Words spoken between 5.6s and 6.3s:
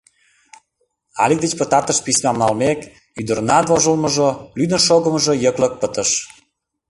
пытыш.